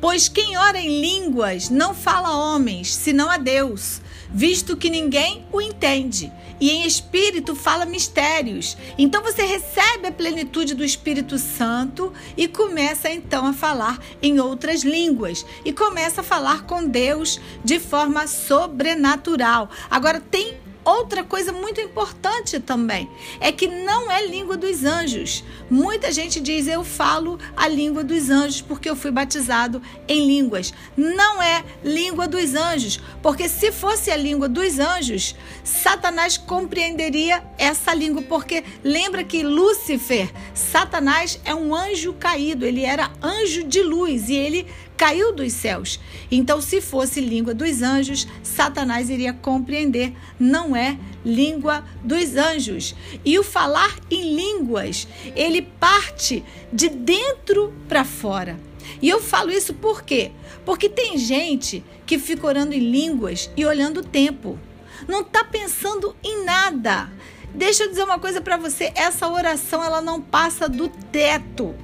Pois 0.00 0.28
quem 0.28 0.56
ora 0.56 0.80
em 0.80 1.00
línguas 1.00 1.70
não 1.70 1.94
fala 1.94 2.30
a 2.30 2.36
homens, 2.36 2.92
senão 2.92 3.30
a 3.30 3.36
Deus, 3.36 4.02
visto 4.36 4.76
que 4.76 4.90
ninguém 4.90 5.46
o 5.50 5.62
entende 5.62 6.30
e 6.60 6.70
em 6.70 6.86
espírito 6.86 7.56
fala 7.56 7.86
mistérios. 7.86 8.76
Então 8.98 9.22
você 9.22 9.42
recebe 9.46 10.08
a 10.08 10.12
plenitude 10.12 10.74
do 10.74 10.84
Espírito 10.84 11.38
Santo 11.38 12.12
e 12.36 12.46
começa 12.46 13.10
então 13.10 13.46
a 13.46 13.54
falar 13.54 13.98
em 14.20 14.38
outras 14.38 14.82
línguas 14.82 15.46
e 15.64 15.72
começa 15.72 16.20
a 16.20 16.24
falar 16.24 16.64
com 16.64 16.86
Deus 16.86 17.40
de 17.64 17.80
forma 17.80 18.26
sobrenatural. 18.26 19.70
Agora 19.90 20.20
tem 20.20 20.58
outra 20.86 21.24
coisa 21.24 21.52
muito 21.52 21.80
importante 21.80 22.60
também 22.60 23.10
é 23.40 23.50
que 23.50 23.66
não 23.66 24.10
é 24.10 24.24
língua 24.26 24.56
dos 24.56 24.84
anjos. 24.84 25.44
Muita 25.68 26.12
gente 26.12 26.40
diz 26.40 26.68
eu 26.68 26.84
falo 26.84 27.38
a 27.56 27.66
língua 27.66 28.04
dos 28.04 28.30
anjos 28.30 28.60
porque 28.60 28.88
eu 28.88 28.94
fui 28.94 29.10
batizado 29.10 29.82
em 30.06 30.26
línguas. 30.26 30.72
Não 30.96 31.42
é 31.42 31.64
língua 31.82 32.28
dos 32.28 32.54
anjos, 32.54 33.00
porque 33.20 33.48
se 33.48 33.72
fosse 33.72 34.10
a 34.10 34.16
língua 34.16 34.48
dos 34.48 34.78
anjos, 34.78 35.34
Satanás 35.64 36.36
compreenderia 36.36 37.42
essa 37.58 37.92
língua, 37.92 38.22
porque 38.22 38.62
lembra 38.84 39.24
que 39.24 39.42
Lúcifer, 39.42 40.30
Satanás 40.54 41.40
é 41.44 41.54
um 41.54 41.74
anjo 41.74 42.12
caído, 42.12 42.64
ele 42.64 42.84
era 42.84 43.10
anjo 43.22 43.64
de 43.64 43.82
luz 43.82 44.28
e 44.28 44.34
ele 44.34 44.66
caiu 44.96 45.32
dos 45.32 45.52
céus. 45.52 46.00
Então, 46.30 46.60
se 46.60 46.80
fosse 46.80 47.20
língua 47.20 47.54
dos 47.54 47.82
anjos, 47.82 48.26
Satanás 48.42 49.10
iria 49.10 49.32
compreender. 49.32 50.14
Não 50.38 50.74
é 50.74 50.98
língua 51.24 51.84
dos 52.02 52.36
anjos. 52.36 52.94
E 53.24 53.38
o 53.38 53.42
falar 53.42 53.98
em 54.10 54.34
línguas, 54.34 55.06
ele 55.34 55.62
parte 55.62 56.44
de 56.72 56.88
dentro 56.88 57.72
para 57.88 58.04
fora. 58.04 58.58
E 59.02 59.08
eu 59.08 59.20
falo 59.20 59.50
isso 59.50 59.74
por 59.74 60.02
quê? 60.02 60.32
Porque 60.64 60.88
tem 60.88 61.18
gente 61.18 61.84
que 62.06 62.18
fica 62.18 62.46
orando 62.46 62.74
em 62.74 62.90
línguas 62.90 63.50
e 63.56 63.64
olhando 63.64 64.00
o 64.00 64.04
tempo. 64.04 64.58
Não 65.06 65.20
está 65.20 65.44
pensando 65.44 66.16
em 66.22 66.44
nada. 66.44 67.10
Deixa 67.54 67.84
eu 67.84 67.88
dizer 67.88 68.02
uma 68.02 68.18
coisa 68.18 68.40
para 68.40 68.56
você, 68.56 68.92
essa 68.94 69.28
oração 69.28 69.82
ela 69.82 70.00
não 70.00 70.20
passa 70.20 70.68
do 70.68 70.88
teto. 70.88 71.74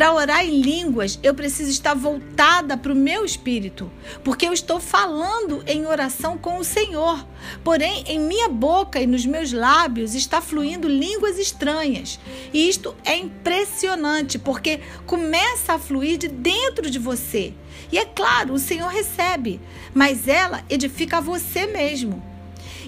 Para 0.00 0.14
orar 0.14 0.42
em 0.42 0.62
línguas, 0.62 1.18
eu 1.22 1.34
preciso 1.34 1.70
estar 1.70 1.92
voltada 1.92 2.74
para 2.74 2.90
o 2.90 2.96
meu 2.96 3.22
espírito, 3.22 3.92
porque 4.24 4.46
eu 4.46 4.52
estou 4.54 4.80
falando 4.80 5.62
em 5.66 5.84
oração 5.84 6.38
com 6.38 6.56
o 6.56 6.64
Senhor. 6.64 7.22
Porém, 7.62 8.02
em 8.06 8.18
minha 8.18 8.48
boca 8.48 8.98
e 8.98 9.06
nos 9.06 9.26
meus 9.26 9.52
lábios 9.52 10.14
está 10.14 10.40
fluindo 10.40 10.88
línguas 10.88 11.38
estranhas. 11.38 12.18
E 12.50 12.66
isto 12.66 12.96
é 13.04 13.14
impressionante, 13.14 14.38
porque 14.38 14.80
começa 15.04 15.74
a 15.74 15.78
fluir 15.78 16.16
de 16.16 16.28
dentro 16.28 16.90
de 16.90 16.98
você. 16.98 17.52
E 17.92 17.98
é 17.98 18.06
claro, 18.06 18.54
o 18.54 18.58
Senhor 18.58 18.88
recebe, 18.88 19.60
mas 19.92 20.26
ela 20.26 20.64
edifica 20.70 21.20
você 21.20 21.66
mesmo. 21.66 22.29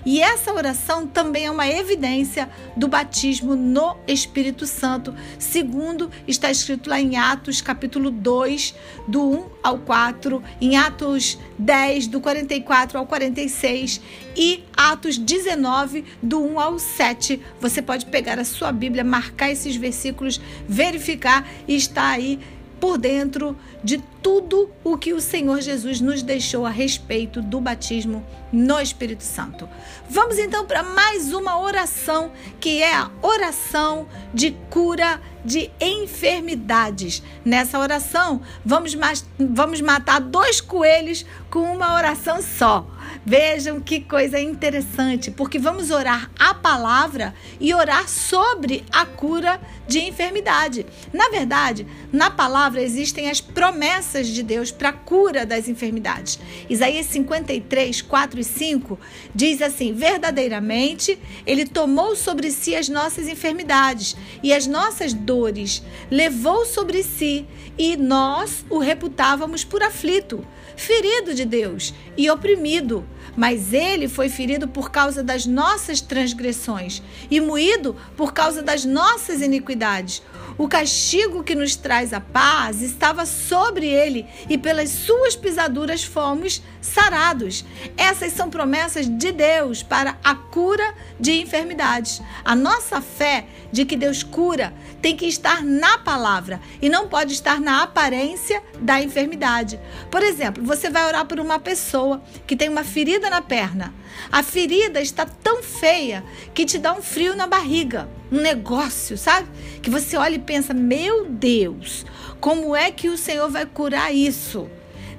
E 0.05 0.21
essa 0.21 0.53
oração 0.53 1.07
também 1.07 1.47
é 1.47 1.51
uma 1.51 1.69
evidência 1.69 2.51
do 2.77 2.89
batismo 2.89 3.55
no 3.55 3.97
Espírito 4.07 4.67
Santo, 4.67 5.15
segundo 5.39 6.11
está 6.27 6.51
escrito 6.51 6.91
lá 6.91 7.01
em 7.01 7.17
Atos, 7.17 7.61
capítulo 7.61 8.11
2, 8.11 8.75
do 9.07 9.23
1 9.23 9.45
ao 9.63 9.79
4, 9.79 10.43
em 10.61 10.77
Atos 10.77 11.39
10, 11.59 12.09
do 12.09 12.21
44 12.21 12.99
ao 12.99 13.07
46 13.07 14.01
e 14.37 14.65
Atos 14.77 15.19
19, 15.19 16.05
do 16.23 16.43
1 16.43 16.61
ao 16.61 16.79
7. 16.79 17.41
Você 17.61 17.81
pode 17.81 18.07
pegar 18.07 18.39
a 18.39 18.45
sua 18.45 18.73
Bíblia, 18.73 19.05
marcar 19.05 19.51
esses 19.51 19.77
versículos, 19.77 20.41
verificar 20.69 21.49
e 21.69 21.77
está 21.77 22.09
aí 22.09 22.41
por 22.83 22.99
dentro 22.99 23.57
de 23.85 23.99
tudo 24.21 24.69
o 24.83 24.99
que 24.99 25.13
o 25.13 25.21
Senhor 25.21 25.61
Jesus 25.61 26.01
nos 26.01 26.21
deixou 26.21 26.67
a 26.67 26.69
respeito 26.69 27.41
do 27.41 27.61
batismo 27.61 28.27
no 28.53 28.81
Espírito 28.81 29.23
Santo. 29.23 29.69
Vamos 30.11 30.37
então 30.37 30.67
para 30.67 30.83
mais 30.83 31.33
uma 31.33 31.61
oração, 31.61 32.33
que 32.59 32.83
é 32.83 32.93
a 32.93 33.09
oração 33.23 34.09
de 34.35 34.51
cura 34.69 35.21
de 35.45 35.71
enfermidades. 35.81 37.23
Nessa 37.45 37.79
oração, 37.79 38.43
vamos, 38.65 38.99
vamos 39.39 39.81
matar 39.81 40.21
dois 40.21 40.61
coelhos 40.61 41.25
com 41.49 41.61
uma 41.61 41.95
oração 41.95 42.43
só. 42.43 42.85
Vejam 43.25 43.81
que 43.81 44.01
coisa 44.01 44.41
interessante, 44.41 45.31
porque 45.31 45.59
vamos 45.59 45.91
orar 45.91 46.31
a 46.39 46.53
palavra 46.55 47.35
e 47.61 47.73
orar 47.73 48.09
sobre 48.09 48.85
a 48.91 49.07
cura 49.07 49.61
de 49.87 50.01
enfermidade. 50.01 50.85
Na 51.13 51.29
verdade, 51.29 51.87
na 52.13 52.31
palavra 52.31 52.83
existem 52.83 53.31
as 53.31 53.41
promessas 53.41 54.27
de 54.27 54.43
Deus 54.43 54.71
para 54.71 54.89
a 54.89 54.93
cura 54.93 55.47
das 55.47 55.69
enfermidades. 55.69 56.39
Isaías 56.69 57.07
53, 57.07 58.03
4 58.03 58.41
e 58.41 58.45
5 58.45 58.99
diz 59.35 59.63
assim: 59.63 59.93
Verdadeiramente, 59.93 61.19
Ele 61.47 61.67
tomou 61.67 62.17
sobre 62.17 62.51
si 62.51 62.75
as 62.75 62.89
nossas 62.89 63.29
enfermidades 63.29 64.17
e 64.43 64.53
as 64.53 64.67
nossas 64.67 65.13
dores, 65.13 65.83
levou 66.11 66.67
sobre 66.67 67.03
si, 67.03 67.47
e 67.79 67.97
nós 67.97 68.65
o 68.69 68.79
reputávamos 68.79 69.65
por 69.65 69.83
aflito 69.83 70.45
ferido 70.83 71.33
de 71.33 71.45
Deus 71.45 71.95
e 72.17 72.29
oprimido, 72.29 73.07
mas 73.37 73.73
ele 73.73 74.09
foi 74.09 74.29
ferido 74.29 74.67
por 74.67 74.91
causa 74.91 75.23
das 75.23 75.47
nossas 75.47 76.01
transgressões 76.01 77.01
e 77.31 77.41
moído 77.41 77.97
por 78.17 78.33
causa 78.33 78.63
das 78.63 78.85
nossas 78.85 79.41
iniquidades. 79.41 80.23
O 80.59 80.69
castigo 80.69 81.43
que 81.43 81.55
nos 81.55 81.77
traz 81.77 82.13
a 82.13 82.21
paz 82.21 82.83
estava 82.83 83.25
sobre 83.25 83.87
ele 83.87 84.27
e 84.51 84.59
pelas 84.59 84.91
suas 84.91 85.37
pisaduras 85.37 86.03
fomos 86.05 86.61
sarados. 86.83 87.65
Essas 87.97 88.33
são 88.33 88.51
promessas 88.51 89.09
de 89.09 89.33
Deus 89.33 89.83
para 89.83 90.19
a 90.23 90.35
cura 90.35 90.95
de 91.19 91.41
enfermidades. 91.41 92.21
A 92.45 92.55
nossa 92.55 93.01
fé 93.01 93.47
de 93.71 93.87
que 93.87 93.97
Deus 93.97 94.23
cura 94.23 94.75
tem 95.01 95.17
que 95.17 95.27
estar 95.27 95.63
na 95.63 95.99
palavra 95.99 96.61
e 96.83 96.89
não 96.89 97.09
pode 97.09 97.33
estar 97.33 97.61
na 97.61 97.83
aparência 97.83 98.63
da 98.79 99.01
enfermidade. 99.01 99.81
Por 100.11 100.23
exemplo, 100.23 100.63
você 100.63 100.91
vai 100.91 101.07
orar 101.07 101.25
por 101.25 101.41
uma 101.41 101.59
pessoa 101.59 102.23
que 102.47 102.57
tem 102.57 102.69
uma 102.69 102.85
ferida 102.85 103.31
na 103.31 103.41
perna. 103.41 103.95
A 104.31 104.43
ferida 104.43 105.01
está 105.01 105.25
tão 105.25 105.63
feia 105.63 106.23
que 106.53 106.67
te 106.67 106.79
dá 106.79 106.93
um 106.93 107.01
frio 107.01 107.35
na 107.35 107.47
barriga, 107.47 108.09
um 108.31 108.41
negócio, 108.41 109.17
sabe? 109.17 109.49
Que 109.81 109.89
você 109.89 110.17
olha 110.17 110.35
e 110.35 110.39
pensa: 110.39 110.75
meu 110.75 111.27
Deus, 111.29 112.05
como 112.41 112.77
é 112.77 112.91
que 112.91 113.09
o 113.09 113.17
Senhor 113.17 113.49
vai 113.49 113.65
curar 113.65 114.15
isso? 114.15 114.69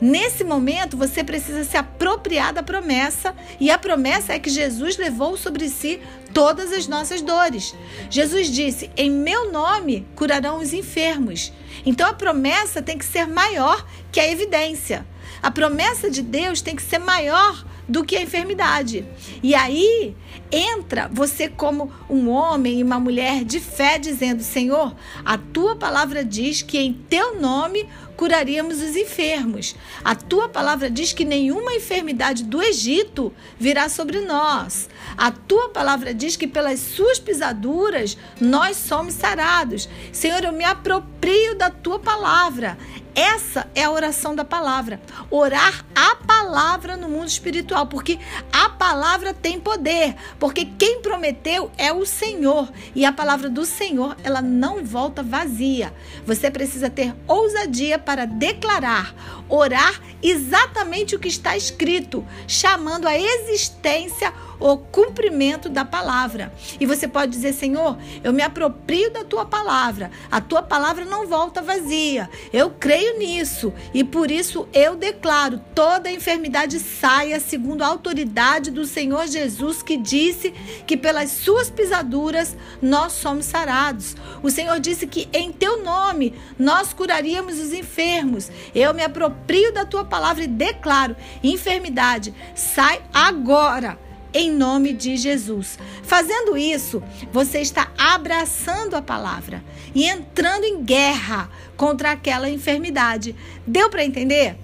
Nesse 0.04 0.44
momento, 0.44 0.98
você 0.98 1.24
precisa 1.24 1.64
se 1.64 1.78
apropriar 1.78 2.52
da 2.52 2.62
promessa, 2.62 3.34
e 3.58 3.72
a 3.72 3.80
promessa 3.80 4.34
é 4.34 4.40
que 4.40 4.50
Jesus 4.50 4.98
levou 4.98 5.38
sobre 5.38 5.70
si 5.70 6.02
todas 6.34 6.74
as 6.74 6.90
nossas 6.90 7.22
dores. 7.22 7.74
Jesus 8.10 8.52
disse: 8.52 8.92
Em 8.98 9.10
meu 9.10 9.50
nome 9.50 10.06
curarão 10.14 10.60
os 10.60 10.74
enfermos. 10.74 11.54
Então 11.86 12.06
a 12.06 12.14
promessa 12.14 12.82
tem 12.82 12.98
que 12.98 13.06
ser 13.06 13.26
maior 13.28 13.88
que 14.12 14.20
a 14.20 14.30
evidência. 14.30 15.08
A 15.42 15.50
promessa 15.50 16.10
de 16.10 16.22
Deus 16.22 16.62
tem 16.62 16.76
que 16.76 16.84
ser 16.84 17.00
maior 17.00 17.66
do 17.88 18.04
que 18.04 18.16
a 18.16 18.22
enfermidade. 18.22 19.06
E 19.42 19.54
aí 19.54 20.16
entra 20.52 21.10
você 21.12 21.50
como 21.50 21.92
um 22.10 22.30
homem 22.30 22.80
e 22.80 22.84
uma 22.84 23.00
mulher 23.00 23.44
de 23.44 23.60
fé 23.60 23.98
dizendo: 23.98 24.44
Senhor, 24.44 24.96
a 25.24 25.38
tua 25.38 25.76
palavra 25.76 26.24
diz 26.24 26.62
que 26.62 26.78
em 26.78 26.94
teu 26.94 27.40
nome 27.40 27.88
curaríamos 28.16 28.82
os 28.82 28.96
enfermos. 28.96 29.76
A 30.04 30.16
tua 30.16 30.48
palavra 30.48 30.90
diz 30.90 31.14
que 31.14 31.26
nenhuma 31.26 31.74
enfermidade 31.74 32.44
do 32.44 32.62
Egito 32.62 33.34
virá 33.60 33.90
sobre 33.90 34.22
nós. 34.22 34.90
A 35.18 35.32
tua 35.32 35.70
palavra 35.70 36.14
diz 36.14 36.36
que 36.36 36.48
pelas 36.48 36.80
suas 36.80 37.20
pisaduras 37.20 38.18
nós 38.40 38.78
somos 38.78 39.14
sarados. 39.16 39.90
Senhor, 40.12 40.44
eu 40.44 40.54
me 40.54 40.64
aproprio 40.64 41.56
da 41.56 41.70
tua 41.70 42.00
palavra. 42.00 42.78
Essa 43.16 43.68
é 43.76 43.84
a 43.84 43.92
oração 43.92 44.36
da 44.36 44.44
palavra. 44.44 45.00
Orar 45.30 45.86
a 45.96 46.16
palavra 46.16 46.98
no 46.98 47.08
mundo 47.08 47.28
espiritual, 47.28 47.86
porque 47.86 48.20
a 48.52 48.70
palavra 48.70 49.34
tem 49.34 49.60
poder, 49.60 50.16
porque 50.40 50.66
quem 50.66 51.02
prometeu 51.02 51.72
é 51.78 51.94
o 51.94 52.06
Senhor, 52.06 52.72
e 52.96 53.06
a 53.06 53.14
palavra 53.14 53.50
do 53.50 53.66
Senhor, 53.66 54.18
ela 54.24 54.42
não 54.42 54.84
volta 54.84 55.22
vazia. 55.22 55.94
Você 56.26 56.50
precisa 56.50 56.90
ter 56.90 57.14
ousadia 57.28 58.00
para 58.00 58.26
declarar, 58.26 59.14
orar 59.48 60.02
exatamente 60.22 61.16
o 61.16 61.20
que 61.20 61.28
está 61.28 61.56
escrito, 61.56 62.26
chamando 62.48 63.08
a 63.08 63.18
existência 63.18 64.34
o 64.60 64.78
cumprimento 64.78 65.70
da 65.70 65.86
palavra. 65.86 66.54
E 66.80 66.86
você 66.86 67.08
pode 67.08 67.32
dizer, 67.32 67.54
Senhor, 67.54 67.98
eu 68.24 68.34
me 68.34 68.42
aproprio 68.42 69.12
da 69.12 69.24
tua 69.24 69.46
palavra. 69.46 70.12
A 70.32 70.40
tua 70.42 70.62
palavra 70.62 71.06
não 71.06 71.28
volta 71.28 71.62
vazia. 71.62 72.30
Eu 72.52 72.72
creio 72.72 73.18
nisso 73.18 73.74
e 73.94 74.04
por 74.04 74.32
isso 74.32 74.68
eu 74.74 74.96
declaro: 74.96 75.60
toda 75.74 76.12
enfermidade 76.12 76.80
saia 76.80 77.40
segundo 77.40 77.84
a 77.84 77.88
autoridade 77.88 78.72
do 78.72 78.86
Senhor 78.86 79.28
Jesus 79.28 79.82
que 79.82 79.98
disse 79.98 80.52
que 80.86 80.98
pelas 80.98 81.32
suas 81.32 81.70
pisaduras 81.70 82.56
nós 82.82 83.14
somos 83.14 83.46
sarados. 83.46 84.16
O 84.42 84.50
Senhor 84.50 84.80
disse 84.80 85.08
que 85.08 85.28
em 85.34 85.52
teu 85.52 85.84
nome 85.84 86.34
nós 86.58 86.94
curaríamos 86.94 87.60
os 87.60 87.74
enfermos. 87.74 88.50
Eu 88.74 88.94
me 88.94 89.04
aproprio 89.04 89.74
da 89.74 89.86
tua 89.86 90.06
palavra 90.06 90.44
e 90.44 90.48
declaro: 90.48 91.16
enfermidade, 91.44 92.34
sai 92.56 93.02
agora 93.14 93.98
em 94.34 94.52
nome 94.52 94.94
de 94.94 95.16
Jesus. 95.16 95.78
Fazendo 96.04 96.58
isso, 96.58 97.04
você 97.32 97.60
está 97.60 97.92
abraçando 97.98 98.96
a 98.96 99.02
palavra 99.02 99.64
e 99.94 100.06
entrando 100.06 100.64
em 100.64 100.84
guerra 100.84 101.50
contra 101.78 102.12
aquela 102.12 102.50
enfermidade. 102.50 103.36
Deu 103.66 103.90
para 103.90 104.04
entender? 104.04 104.58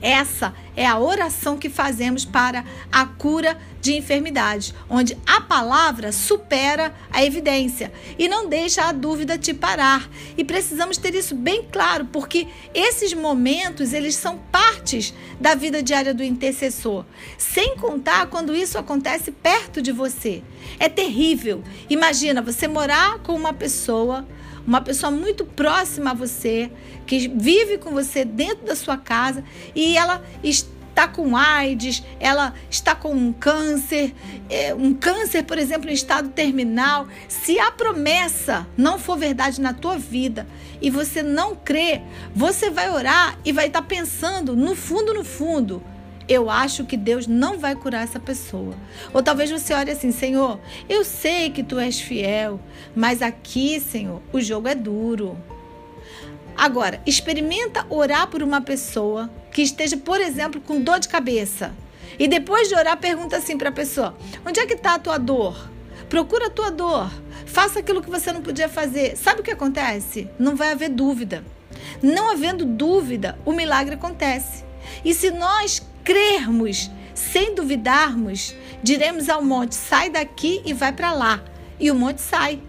Essa 0.00 0.54
é 0.76 0.86
a 0.86 0.98
oração 0.98 1.56
que 1.56 1.70
fazemos 1.70 2.24
para 2.24 2.64
a 2.92 3.06
cura 3.06 3.58
de 3.84 3.94
enfermidades, 3.94 4.72
onde 4.88 5.14
a 5.26 5.42
palavra 5.42 6.10
supera 6.10 6.94
a 7.12 7.22
evidência 7.22 7.92
e 8.18 8.26
não 8.26 8.48
deixa 8.48 8.84
a 8.84 8.92
dúvida 8.92 9.36
te 9.36 9.52
parar. 9.52 10.08
E 10.38 10.42
precisamos 10.42 10.96
ter 10.96 11.14
isso 11.14 11.34
bem 11.34 11.68
claro, 11.70 12.06
porque 12.06 12.46
esses 12.72 13.12
momentos, 13.12 13.92
eles 13.92 14.16
são 14.16 14.38
partes 14.50 15.12
da 15.38 15.54
vida 15.54 15.82
diária 15.82 16.14
do 16.14 16.24
intercessor, 16.24 17.04
sem 17.36 17.76
contar 17.76 18.28
quando 18.28 18.56
isso 18.56 18.78
acontece 18.78 19.30
perto 19.30 19.82
de 19.82 19.92
você. 19.92 20.42
É 20.78 20.88
terrível. 20.88 21.62
Imagina 21.90 22.40
você 22.40 22.66
morar 22.66 23.18
com 23.18 23.34
uma 23.34 23.52
pessoa 23.52 24.26
uma 24.66 24.80
pessoa 24.80 25.10
muito 25.10 25.44
próxima 25.44 26.12
a 26.12 26.14
você, 26.14 26.70
que 27.06 27.28
vive 27.28 27.76
com 27.76 27.90
você 27.90 28.24
dentro 28.24 28.64
da 28.64 28.74
sua 28.74 28.96
casa 28.96 29.44
e 29.74 29.94
ela 29.94 30.24
está 30.42 30.73
com 31.08 31.36
AIDS, 31.36 32.02
ela 32.20 32.54
está 32.70 32.94
com 32.94 33.12
um 33.12 33.32
câncer, 33.32 34.14
é, 34.48 34.74
um 34.74 34.94
câncer, 34.94 35.42
por 35.42 35.58
exemplo, 35.58 35.90
em 35.90 35.92
estado 35.92 36.28
terminal. 36.28 37.08
Se 37.28 37.58
a 37.58 37.70
promessa 37.72 38.66
não 38.76 38.98
for 38.98 39.16
verdade 39.16 39.60
na 39.60 39.72
tua 39.72 39.98
vida 39.98 40.46
e 40.80 40.90
você 40.90 41.22
não 41.22 41.56
crê, 41.56 42.02
você 42.34 42.70
vai 42.70 42.90
orar 42.90 43.38
e 43.44 43.52
vai 43.52 43.66
estar 43.66 43.82
pensando 43.82 44.54
no 44.54 44.74
fundo, 44.74 45.12
no 45.12 45.24
fundo 45.24 45.82
eu 46.28 46.48
acho 46.48 46.84
que 46.84 46.96
Deus 46.96 47.26
não 47.26 47.58
vai 47.58 47.74
curar 47.74 48.02
essa 48.02 48.18
pessoa. 48.18 48.74
Ou 49.12 49.22
talvez 49.22 49.50
você 49.50 49.74
olhe 49.74 49.90
assim, 49.90 50.10
Senhor, 50.10 50.58
eu 50.88 51.04
sei 51.04 51.50
que 51.50 51.62
tu 51.62 51.78
és 51.78 52.00
fiel, 52.00 52.58
mas 52.94 53.20
aqui, 53.20 53.78
Senhor, 53.80 54.22
o 54.32 54.40
jogo 54.40 54.68
é 54.68 54.74
duro. 54.74 55.36
Agora, 56.56 57.00
experimenta 57.04 57.84
orar 57.90 58.28
por 58.28 58.42
uma 58.42 58.60
pessoa 58.60 59.28
que 59.54 59.62
esteja, 59.62 59.96
por 59.96 60.20
exemplo, 60.20 60.60
com 60.60 60.82
dor 60.82 60.98
de 60.98 61.08
cabeça. 61.08 61.72
E 62.18 62.26
depois 62.26 62.68
de 62.68 62.74
orar, 62.74 62.98
pergunta 62.98 63.36
assim 63.36 63.56
para 63.56 63.68
a 63.68 63.72
pessoa: 63.72 64.14
onde 64.44 64.58
é 64.58 64.66
que 64.66 64.74
está 64.74 64.94
a 64.94 64.98
tua 64.98 65.16
dor? 65.16 65.70
Procura 66.08 66.48
a 66.48 66.50
tua 66.50 66.70
dor. 66.70 67.10
Faça 67.46 67.78
aquilo 67.78 68.02
que 68.02 68.10
você 68.10 68.32
não 68.32 68.42
podia 68.42 68.68
fazer. 68.68 69.16
Sabe 69.16 69.40
o 69.40 69.44
que 69.44 69.52
acontece? 69.52 70.28
Não 70.38 70.56
vai 70.56 70.72
haver 70.72 70.90
dúvida. 70.90 71.44
Não 72.02 72.30
havendo 72.30 72.64
dúvida, 72.64 73.38
o 73.44 73.52
milagre 73.52 73.94
acontece. 73.94 74.64
E 75.04 75.14
se 75.14 75.30
nós 75.30 75.80
crermos, 76.02 76.90
sem 77.14 77.54
duvidarmos, 77.54 78.54
diremos 78.82 79.28
ao 79.28 79.42
monte: 79.42 79.76
sai 79.76 80.10
daqui 80.10 80.62
e 80.64 80.72
vai 80.72 80.92
para 80.92 81.12
lá. 81.12 81.40
E 81.78 81.92
o 81.92 81.94
monte 81.94 82.20
sai. 82.20 82.60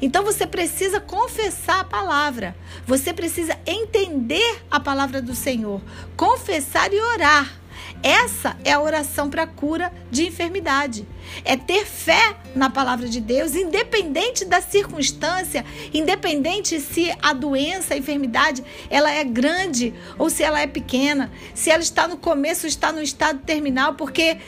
Então 0.00 0.24
você 0.24 0.46
precisa 0.46 1.00
confessar 1.00 1.80
a 1.80 1.84
palavra. 1.84 2.56
Você 2.86 3.12
precisa 3.12 3.58
entender 3.66 4.62
a 4.70 4.80
palavra 4.80 5.20
do 5.20 5.34
Senhor, 5.34 5.80
confessar 6.16 6.92
e 6.92 7.00
orar. 7.00 7.64
Essa 8.02 8.56
é 8.64 8.72
a 8.72 8.80
oração 8.80 9.30
para 9.30 9.46
cura 9.46 9.92
de 10.10 10.26
enfermidade. 10.26 11.06
É 11.44 11.56
ter 11.56 11.86
fé 11.86 12.36
na 12.54 12.68
palavra 12.68 13.08
de 13.08 13.20
Deus, 13.20 13.54
independente 13.54 14.44
da 14.44 14.60
circunstância, 14.60 15.64
independente 15.92 16.80
se 16.80 17.10
a 17.22 17.32
doença, 17.32 17.94
a 17.94 17.96
enfermidade, 17.96 18.62
ela 18.90 19.10
é 19.10 19.24
grande 19.24 19.94
ou 20.18 20.28
se 20.28 20.42
ela 20.42 20.60
é 20.60 20.66
pequena, 20.66 21.32
se 21.54 21.70
ela 21.70 21.82
está 21.82 22.06
no 22.06 22.18
começo 22.18 22.66
ou 22.66 22.68
está 22.68 22.92
no 22.92 23.00
estado 23.00 23.40
terminal, 23.40 23.94
porque 23.94 24.38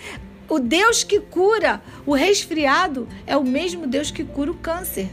o 0.48 0.58
Deus 0.58 1.02
que 1.02 1.18
cura 1.18 1.82
o 2.04 2.14
resfriado 2.14 3.08
é 3.26 3.36
o 3.36 3.44
mesmo 3.44 3.86
Deus 3.86 4.10
que 4.10 4.22
cura 4.22 4.50
o 4.50 4.56
câncer. 4.56 5.08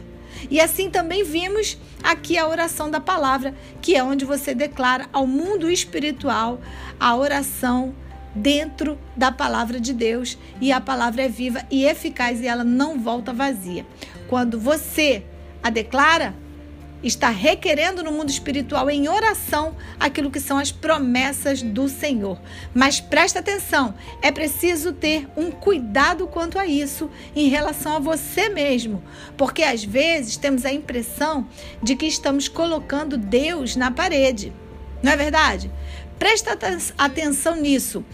E 0.49 0.59
assim 0.59 0.89
também 0.89 1.23
vimos 1.23 1.77
aqui 2.01 2.37
a 2.37 2.47
oração 2.47 2.89
da 2.89 2.99
palavra, 2.99 3.55
que 3.81 3.95
é 3.95 4.03
onde 4.03 4.25
você 4.25 4.53
declara 4.53 5.07
ao 5.11 5.25
mundo 5.25 5.69
espiritual 5.69 6.59
a 6.99 7.15
oração 7.15 7.93
dentro 8.35 8.97
da 9.15 9.31
palavra 9.31 9.79
de 9.79 9.93
Deus 9.93 10.37
e 10.59 10.71
a 10.71 10.81
palavra 10.81 11.23
é 11.23 11.29
viva 11.29 11.63
e 11.69 11.85
eficaz 11.85 12.41
e 12.41 12.47
ela 12.47 12.63
não 12.63 12.99
volta 12.99 13.31
vazia. 13.31 13.85
Quando 14.27 14.59
você 14.59 15.23
a 15.61 15.69
declara, 15.69 16.35
está 17.03 17.29
requerendo 17.29 18.03
no 18.03 18.11
mundo 18.11 18.29
espiritual 18.29 18.89
em 18.89 19.09
oração 19.09 19.75
aquilo 19.99 20.31
que 20.31 20.39
são 20.39 20.57
as 20.57 20.71
promessas 20.71 21.61
do 21.61 21.89
Senhor. 21.89 22.39
Mas 22.73 22.99
presta 23.01 23.39
atenção, 23.39 23.93
é 24.21 24.31
preciso 24.31 24.93
ter 24.93 25.27
um 25.35 25.51
cuidado 25.51 26.25
quanto 26.27 26.57
a 26.57 26.65
isso 26.65 27.09
em 27.35 27.49
relação 27.49 27.95
a 27.95 27.99
você 27.99 28.49
mesmo, 28.49 29.03
porque 29.35 29.63
às 29.63 29.83
vezes 29.83 30.37
temos 30.37 30.65
a 30.65 30.71
impressão 30.71 31.47
de 31.81 31.95
que 31.95 32.05
estamos 32.05 32.47
colocando 32.47 33.17
Deus 33.17 33.75
na 33.75 33.91
parede. 33.91 34.53
Não 35.01 35.11
é 35.11 35.17
verdade? 35.17 35.69
Presta 36.17 36.57
atenção 36.97 37.57
nisso, 37.57 38.05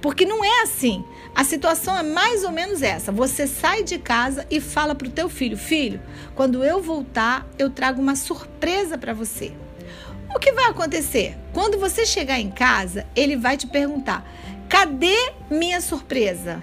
porque 0.00 0.24
não 0.24 0.44
é 0.44 0.62
assim. 0.62 1.04
A 1.34 1.44
situação 1.44 1.96
é 1.96 2.02
mais 2.02 2.44
ou 2.44 2.50
menos 2.50 2.82
essa. 2.82 3.12
Você 3.12 3.46
sai 3.46 3.82
de 3.82 3.98
casa 3.98 4.46
e 4.50 4.60
fala 4.60 4.94
para 4.94 5.08
o 5.08 5.10
teu 5.10 5.28
filho: 5.28 5.56
Filho, 5.56 6.00
quando 6.34 6.64
eu 6.64 6.80
voltar, 6.80 7.46
eu 7.58 7.70
trago 7.70 8.00
uma 8.00 8.16
surpresa 8.16 8.96
para 8.96 9.12
você. 9.12 9.52
O 10.34 10.38
que 10.38 10.52
vai 10.52 10.66
acontecer? 10.66 11.36
Quando 11.52 11.78
você 11.78 12.04
chegar 12.04 12.40
em 12.40 12.50
casa, 12.50 13.06
ele 13.14 13.36
vai 13.36 13.56
te 13.56 13.66
perguntar: 13.66 14.26
Cadê 14.68 15.32
minha 15.50 15.80
surpresa? 15.80 16.62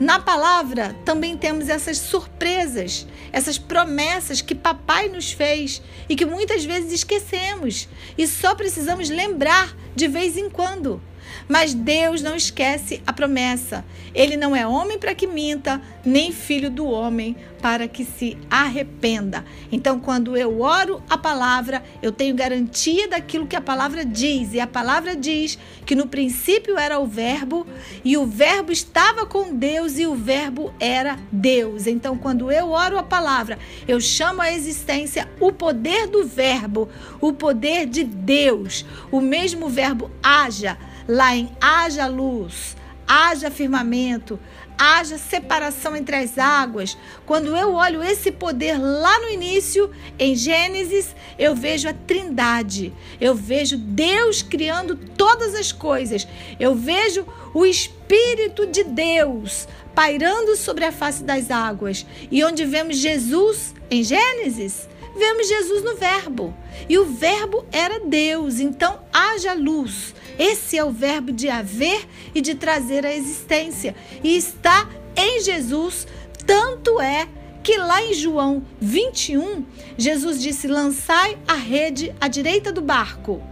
Na 0.00 0.18
palavra 0.18 0.96
também 1.04 1.36
temos 1.36 1.68
essas 1.68 1.98
surpresas, 1.98 3.06
essas 3.30 3.58
promessas 3.58 4.40
que 4.40 4.54
papai 4.54 5.10
nos 5.10 5.30
fez 5.30 5.82
e 6.08 6.16
que 6.16 6.24
muitas 6.24 6.64
vezes 6.64 6.90
esquecemos 6.90 7.86
e 8.16 8.26
só 8.26 8.54
precisamos 8.54 9.10
lembrar 9.10 9.76
de 9.94 10.08
vez 10.08 10.38
em 10.38 10.48
quando. 10.48 11.02
Mas 11.48 11.74
Deus 11.74 12.22
não 12.22 12.36
esquece 12.36 13.02
a 13.06 13.12
promessa. 13.12 13.84
Ele 14.14 14.36
não 14.36 14.54
é 14.54 14.66
homem 14.66 14.98
para 14.98 15.14
que 15.14 15.26
minta, 15.26 15.80
nem 16.04 16.32
filho 16.32 16.70
do 16.70 16.86
homem 16.86 17.36
para 17.60 17.86
que 17.86 18.04
se 18.04 18.38
arrependa. 18.50 19.44
Então, 19.70 20.00
quando 20.00 20.36
eu 20.36 20.60
oro 20.60 21.02
a 21.08 21.16
palavra, 21.16 21.82
eu 22.02 22.10
tenho 22.10 22.34
garantia 22.34 23.08
daquilo 23.08 23.46
que 23.46 23.56
a 23.56 23.60
palavra 23.60 24.04
diz. 24.04 24.54
E 24.54 24.60
a 24.60 24.66
palavra 24.66 25.14
diz 25.14 25.58
que 25.84 25.94
no 25.94 26.06
princípio 26.06 26.78
era 26.78 26.98
o 26.98 27.06
Verbo, 27.06 27.66
e 28.04 28.16
o 28.16 28.26
Verbo 28.26 28.72
estava 28.72 29.26
com 29.26 29.54
Deus, 29.54 29.98
e 29.98 30.06
o 30.06 30.14
Verbo 30.14 30.72
era 30.80 31.18
Deus. 31.30 31.86
Então, 31.86 32.16
quando 32.16 32.50
eu 32.50 32.70
oro 32.70 32.98
a 32.98 33.02
palavra, 33.02 33.58
eu 33.86 34.00
chamo 34.00 34.40
à 34.40 34.52
existência 34.52 35.28
o 35.38 35.52
poder 35.52 36.06
do 36.06 36.26
Verbo, 36.26 36.88
o 37.20 37.32
poder 37.32 37.86
de 37.86 38.04
Deus. 38.04 38.84
O 39.10 39.20
mesmo 39.20 39.68
Verbo 39.68 40.10
haja 40.22 40.78
lá 41.08 41.34
em 41.34 41.50
haja 41.60 42.06
luz, 42.06 42.76
haja 43.06 43.50
firmamento, 43.50 44.38
haja 44.80 45.18
separação 45.18 45.94
entre 45.94 46.16
as 46.16 46.38
águas. 46.38 46.96
Quando 47.26 47.54
eu 47.54 47.74
olho 47.74 48.02
esse 48.02 48.32
poder 48.32 48.78
lá 48.78 49.18
no 49.20 49.28
início, 49.28 49.90
em 50.18 50.34
Gênesis, 50.34 51.14
eu 51.38 51.54
vejo 51.54 51.86
a 51.86 51.92
Trindade. 51.92 52.92
Eu 53.20 53.34
vejo 53.34 53.76
Deus 53.76 54.40
criando 54.40 54.96
todas 54.96 55.54
as 55.54 55.70
coisas. 55.70 56.26
Eu 56.58 56.74
vejo 56.74 57.26
o 57.52 57.66
Espírito 57.66 58.66
de 58.66 58.84
Deus 58.84 59.68
pairando 59.94 60.56
sobre 60.56 60.86
a 60.86 60.92
face 60.92 61.22
das 61.22 61.50
águas. 61.50 62.06
E 62.30 62.42
onde 62.42 62.64
vemos 62.64 62.96
Jesus 62.96 63.74
em 63.90 64.02
Gênesis, 64.02 64.88
vemos 65.14 65.46
Jesus 65.46 65.84
no 65.84 65.96
Verbo. 65.96 66.54
E 66.88 66.96
o 66.96 67.04
Verbo 67.04 67.66
era 67.70 68.00
Deus, 68.00 68.60
então 68.60 69.00
haja 69.12 69.52
luz. 69.52 70.14
Esse 70.40 70.78
é 70.78 70.82
o 70.82 70.90
verbo 70.90 71.32
de 71.32 71.50
haver 71.50 72.08
e 72.34 72.40
de 72.40 72.54
trazer 72.54 73.04
à 73.04 73.14
existência. 73.14 73.94
E 74.24 74.34
está 74.38 74.88
em 75.14 75.42
Jesus, 75.42 76.06
tanto 76.46 76.98
é 76.98 77.28
que 77.62 77.76
lá 77.76 78.02
em 78.02 78.14
João 78.14 78.64
21, 78.80 79.66
Jesus 79.98 80.40
disse: 80.40 80.66
Lançai 80.66 81.36
a 81.46 81.52
rede 81.52 82.14
à 82.18 82.26
direita 82.26 82.72
do 82.72 82.80
barco. 82.80 83.42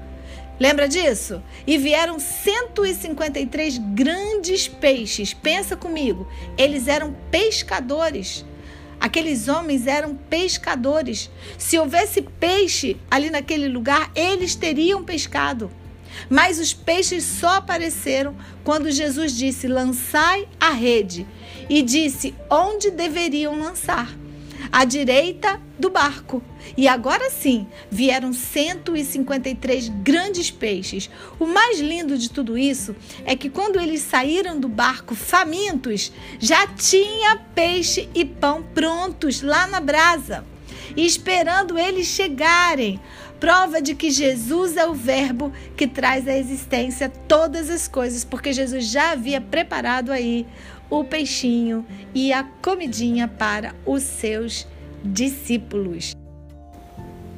Lembra 0.59 0.89
disso? 0.89 1.43
E 1.67 1.77
vieram 1.77 2.19
153 2.19 3.77
grandes 3.93 4.67
peixes. 4.67 5.35
Pensa 5.35 5.77
comigo, 5.77 6.27
eles 6.57 6.89
eram 6.89 7.15
pescadores. 7.31 8.47
Aqueles 8.99 9.47
homens 9.47 9.87
eram 9.87 10.17
pescadores. 10.17 11.31
Se 11.59 11.79
houvesse 11.79 12.23
peixe 12.23 12.97
ali 13.11 13.29
naquele 13.29 13.69
lugar, 13.69 14.11
eles 14.15 14.55
teriam 14.55 15.05
pescado. 15.05 15.71
Mas 16.29 16.59
os 16.59 16.73
peixes 16.75 17.25
só 17.25 17.57
apareceram 17.57 18.37
quando 18.65 18.91
Jesus 18.91 19.37
disse: 19.37 19.67
lançai 19.67 20.49
a 20.61 20.71
rede. 20.71 21.27
E 21.69 21.83
disse 21.83 22.35
onde 22.51 22.91
deveriam 22.91 23.59
lançar 23.59 24.09
à 24.73 24.85
direita 24.85 25.61
do 25.79 25.91
barco. 25.91 26.43
E 26.77 26.87
agora 26.87 27.31
sim, 27.31 27.67
vieram 27.91 28.33
153 28.33 29.89
grandes 29.89 30.51
peixes. 30.51 31.11
O 31.39 31.47
mais 31.47 31.81
lindo 31.81 32.19
de 32.19 32.31
tudo 32.31 32.59
isso 32.59 32.95
é 33.25 33.35
que 33.37 33.49
quando 33.49 33.81
eles 33.81 34.03
saíram 34.03 34.59
do 34.59 34.69
barco 34.69 35.15
famintos, 35.15 36.13
já 36.39 36.67
tinha 36.67 37.37
peixe 37.55 38.09
e 38.15 38.25
pão 38.25 38.63
prontos 38.63 39.43
lá 39.43 39.67
na 39.67 39.81
brasa. 39.81 40.45
Esperando 40.97 41.79
eles 41.79 42.07
chegarem. 42.07 43.01
Prova 43.39 43.81
de 43.81 43.95
que 43.95 44.11
Jesus 44.11 44.77
é 44.77 44.87
o 44.87 44.95
Verbo 44.95 45.53
que 45.77 45.87
traz 45.87 46.27
à 46.27 46.37
existência 46.37 47.09
todas 47.29 47.71
as 47.71 47.87
coisas, 47.87 48.25
porque 48.25 48.53
Jesus 48.53 48.87
já 48.87 49.13
havia 49.13 49.41
preparado 49.41 50.11
aí 50.11 50.47
o 50.91 51.05
peixinho 51.05 51.87
e 52.15 52.33
a 52.33 52.43
comidinha 52.43 53.29
para 53.29 53.75
os 53.87 54.03
seus 54.03 54.67
discípulos. 55.05 56.17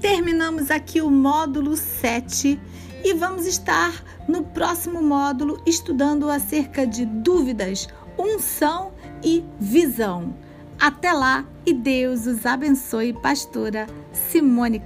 Terminamos 0.00 0.70
aqui 0.70 1.02
o 1.02 1.10
módulo 1.10 1.76
7 1.76 2.58
e 3.04 3.14
vamos 3.14 3.46
estar 3.46 4.02
no 4.26 4.42
próximo 4.42 5.02
módulo 5.02 5.62
estudando 5.66 6.30
acerca 6.30 6.86
de 6.86 7.04
dúvidas, 7.04 7.88
unção 8.18 8.92
e 9.22 9.44
visão. 9.58 10.34
Até 10.80 11.12
lá 11.12 11.44
e 11.66 11.74
Deus 11.74 12.26
os 12.26 12.46
abençoe, 12.46 13.12
pastora 13.12 13.86
Simone. 14.12 14.80